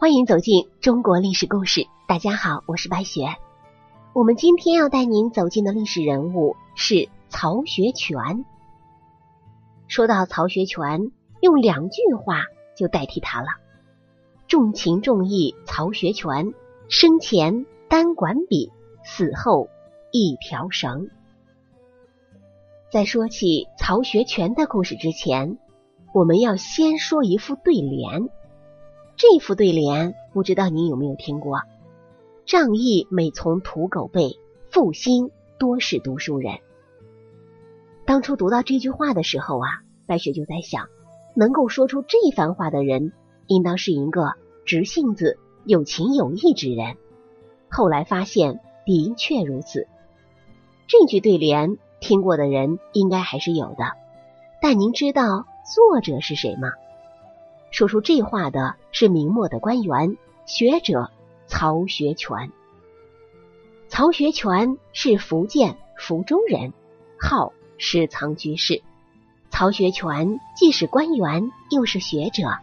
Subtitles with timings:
[0.00, 1.86] 欢迎走进中国历史故事。
[2.08, 3.36] 大家好，我是白雪。
[4.14, 8.46] 我们今天要带您走进的历史人物是曹学全。
[9.88, 11.12] 说到曹学全，
[11.42, 12.44] 用两句话
[12.78, 13.48] 就代替他了：
[14.48, 16.54] 重情重义曹学全，
[16.88, 18.72] 生前单管笔，
[19.04, 19.68] 死后
[20.12, 21.10] 一条绳。
[22.90, 25.58] 在说起曹学全的故事之前，
[26.14, 28.30] 我们要先说一副对联。
[29.20, 31.60] 这副对联，不知道您有没有听过？
[32.46, 34.38] 仗义每从土狗辈，
[34.70, 36.60] 负心多是读书人。
[38.06, 39.68] 当初读到这句话的时候啊，
[40.06, 40.88] 白雪就在想，
[41.34, 43.12] 能够说出这番话的人，
[43.46, 44.32] 应当是一个
[44.64, 46.96] 直性子、有情有义之人。
[47.68, 49.86] 后来发现的确如此。
[50.86, 53.84] 这句对联听过的人应该还是有的，
[54.62, 56.70] 但您知道作者是谁吗？
[57.70, 61.10] 说出这话的是明末的官员学者
[61.46, 62.50] 曹学全。
[63.88, 66.72] 曹学全是福建福州人，
[67.18, 68.82] 号师藏居士。
[69.50, 72.58] 曹学全既是官员，又是学者。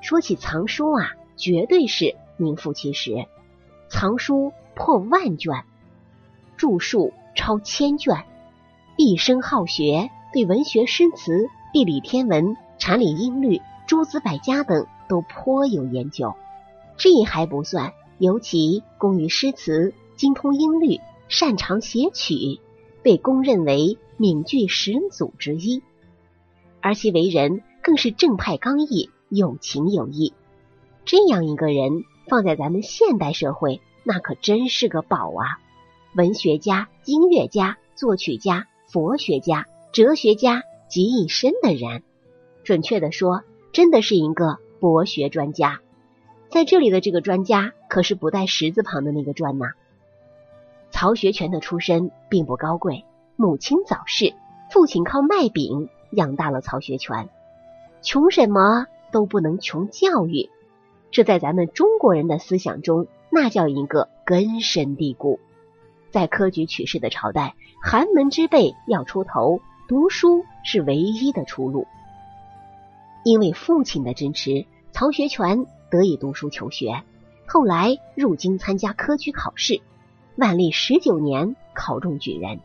[0.00, 3.26] 说起藏书啊，绝对是名副其实。
[3.88, 5.64] 藏书破万卷，
[6.56, 8.24] 著述超千卷，
[8.96, 13.60] 毕生好学，对文学诗词、地理天文、禅理音律。
[13.86, 16.34] 诸子百家等都颇有研究，
[16.96, 20.98] 这还不算，尤其工于诗词，精通音律，
[21.28, 22.60] 擅长写曲，
[23.02, 25.82] 被公认为闽剧始祖之一。
[26.80, 30.34] 而其为人更是正派刚毅，有情有义。
[31.04, 35.60] 这样一个人放在咱们现代社会，那可真是个宝啊！
[36.16, 42.02] 文学家、音乐家、作曲家、佛学家、哲学家集一身的人，
[42.64, 43.42] 准确的说。
[43.76, 45.80] 真的是一个博学专家，
[46.48, 49.66] 在这里的这个专家可是不带十字旁的那个专呐。
[50.90, 53.04] 曹学全的出身并不高贵，
[53.36, 54.32] 母亲早逝，
[54.70, 57.28] 父亲靠卖饼养大了曹学全，
[58.00, 60.48] 穷什么都不能穷教育，
[61.10, 65.38] 这在咱们中国人的思想中那叫一个根深蒂固。
[66.10, 71.86] 在科举取士的朝代，寒门之辈要出头，读书是唯一的出路。
[73.26, 77.02] 因为父亲的支持，曹学全得以读书求学。
[77.44, 79.80] 后来入京参加科举考试，
[80.36, 82.60] 万历十九年考中举人，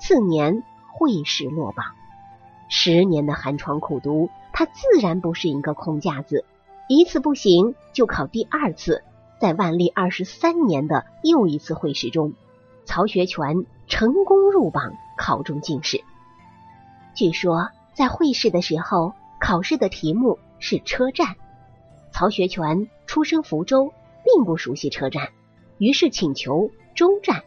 [0.00, 1.84] 次年会试落榜。
[2.70, 4.72] 十年的寒窗苦读，他自
[5.02, 6.46] 然不是一个空架子。
[6.88, 9.04] 一次不行，就考第二次。
[9.38, 12.32] 在万历二十三年的又一次会试中，
[12.86, 16.02] 曹学全成功入榜，考中进士。
[17.14, 19.12] 据说在会试的时候。
[19.40, 21.36] 考试的题目是车站。
[22.12, 23.92] 曹学全出生福州，
[24.24, 25.28] 并不熟悉车站，
[25.78, 27.44] 于是请求中站。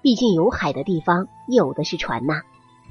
[0.00, 2.42] 毕竟有海的地方有的是船呐。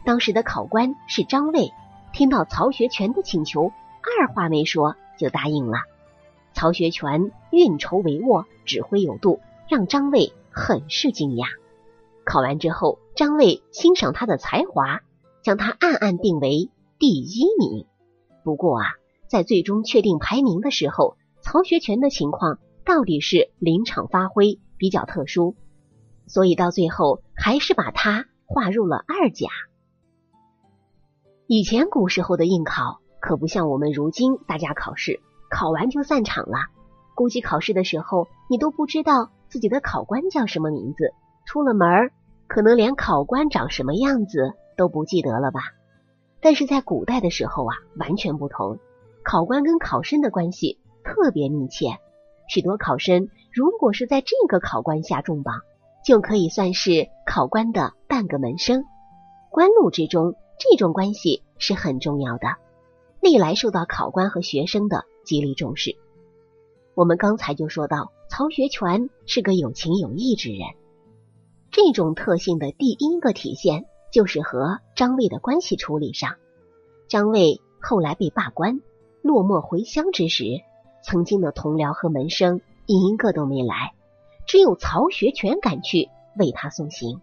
[0.05, 1.71] 当时的考官是张卫，
[2.13, 3.71] 听到曹学全的请求，
[4.19, 5.79] 二话没说就答应了。
[6.53, 11.45] 曹学全运筹帷幄，指挥有度，让张卫很是惊讶。
[12.23, 15.01] 考完之后，张卫欣赏他的才华，
[15.43, 17.85] 将他暗暗定为第一名。
[18.44, 18.85] 不过啊，
[19.28, 25.56] 在最终确定排名的时候，曹学全的情况到底是临场发挥比较特殊，
[26.28, 29.47] 所以到最后还是把他划入了二甲。
[31.47, 35.19] 以前古时候的应考可不像我们如今大家考试
[35.50, 36.68] 考完就散场了，
[37.13, 41.13] 估计考试的时候你都不知道自己的考官叫什么名字，
[41.46, 42.12] 出了门
[42.47, 45.62] 可能连考官长什么样子都不记得了吧。
[46.41, 48.79] 但是在古代的时候啊，完全不同。
[49.24, 52.00] 考官跟考生的关系特别密切，
[52.50, 55.62] 许多考生如果是在这个考官下中榜，
[56.03, 58.84] 就可以算是考官的半个门生。
[59.52, 62.55] 官路之中，这种关系是很重要的，
[63.22, 65.96] 历来受到考官和学生的极力重视。
[66.96, 70.61] 我们刚才就说到，曹学全是个有情有义之人，
[71.70, 73.85] 这种特性的第一个体现。
[74.11, 76.35] 就是和张卫的关系处理上，
[77.08, 78.81] 张卫后来被罢官，
[79.22, 80.61] 落寞回乡之时，
[81.02, 83.93] 曾经的同僚和门生一个都没来，
[84.46, 87.22] 只有曹学全赶去为他送行。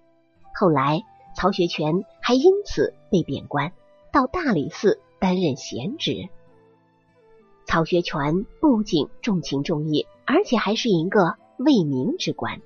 [0.54, 1.02] 后来
[1.36, 3.72] 曹学全还因此被贬官，
[4.10, 6.28] 到大理寺担任闲职。
[7.66, 12.62] 曹学全不仅重情重义，而且还是一个为民之官。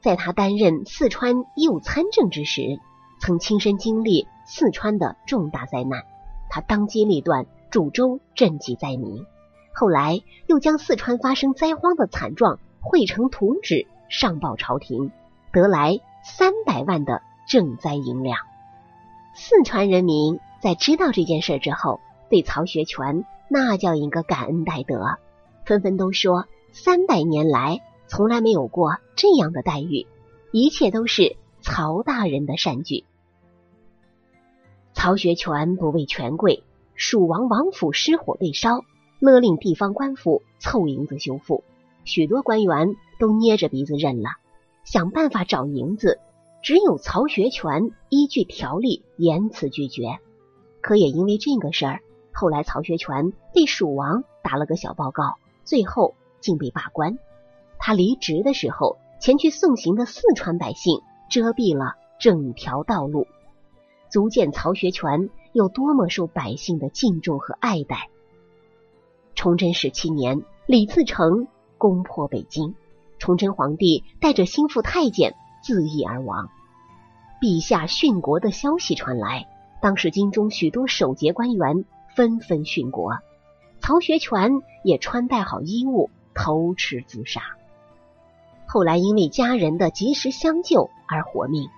[0.00, 2.78] 在他担任四川右参政之时。
[3.24, 6.02] 曾亲身经历四川的重大灾难，
[6.50, 9.24] 他当机立断，煮粥赈济灾民。
[9.72, 15.12] 后来又将四川发生灾荒的惨状绘成图纸上报朝廷，
[15.52, 18.38] 得来三百万的赈灾银两。
[19.36, 25.16] 四川人民在知道这件事之后，对曹学全那叫一个感恩戴德，
[25.64, 30.08] 纷纷都说三百年来从来没有过这样的待遇，
[30.50, 33.04] 一切都是曹大人的善举。
[34.94, 36.62] 曹学全不畏权贵，
[36.94, 38.80] 蜀王王府失火被烧，
[39.18, 41.64] 勒令地方官府凑银子修复，
[42.04, 44.30] 许多官员都捏着鼻子认了，
[44.84, 46.18] 想办法找银子。
[46.62, 50.18] 只有曹学全依据条例严词拒绝。
[50.80, 52.00] 可也因为这个事儿，
[52.32, 55.34] 后来曹学全被蜀王打了个小报告，
[55.64, 57.18] 最后竟被罢官。
[57.80, 63.26] 他离职的时候，前去送行的四川百姓遮蔽了整条道路。
[64.12, 68.10] 足见曹学全有多么受百姓的敬重和爱戴。
[69.34, 71.48] 崇祯十七年，李自成
[71.78, 72.74] 攻破北京，
[73.18, 76.50] 崇祯皇帝带着心腹太监自缢而亡。
[77.40, 79.48] 陛下殉国的消息传来，
[79.80, 83.14] 当时京中许多守节官员纷纷殉国，
[83.80, 87.40] 曹学全也穿戴好衣物投池自杀。
[88.66, 91.70] 后来因为家人的及时相救而活命，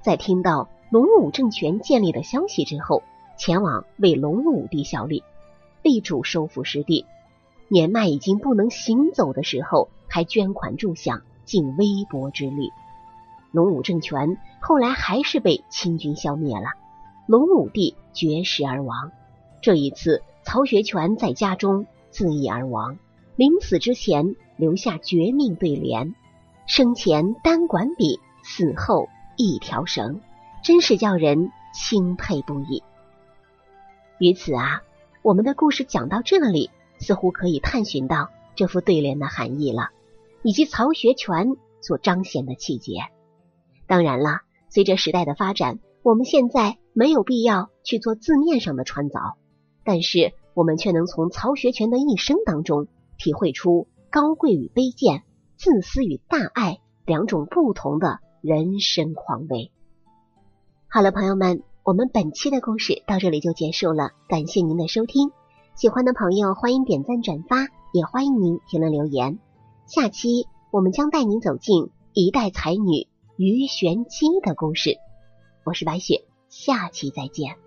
[0.00, 0.70] 在听到。
[0.90, 3.02] 隆武政权建立的消息之后，
[3.36, 5.24] 前往为隆武帝效力，
[5.82, 7.06] 力主收复失地。
[7.68, 12.70] 年迈已经不能行走的时候，还捐款助饷，尽微薄之力。
[13.50, 16.66] 隆武政权后来还是被清军消灭了，
[17.26, 19.10] 隆武帝绝食而亡。
[19.62, 22.98] 这一次，曹学全在家中自缢而亡，
[23.34, 26.14] 临死之前留下绝命对联
[26.66, 30.20] ：“生前单管笔，死后一条绳。”
[30.64, 32.82] 真是叫人钦佩不已。
[34.18, 34.82] 于此啊，
[35.20, 39.90] 我们的故事讲到这里，似乎可以探寻到这副对联的含义了，
[40.42, 41.48] 以及曹学全
[41.82, 42.94] 所彰显的气节。
[43.86, 44.40] 当然了，
[44.70, 49.34] 随着时代的发展，我们现在没有必要去做字面上的穿凿，
[49.84, 52.88] 但是我们却能从曹学全的一生当中
[53.18, 55.24] 体会出高贵与卑贱、
[55.58, 59.70] 自私与大爱两种不同的人生况味。
[60.94, 64.12] 好了，朋友们，我们本期的故事到这里就结束了。
[64.28, 65.32] 感谢您的收听，
[65.74, 69.40] 喜欢的朋友欢迎点赞转发，也欢迎您评论留言。
[69.86, 74.96] 下期我们将带您走进一代才女于玄机的故事。
[75.64, 77.63] 我是白雪，下期再见。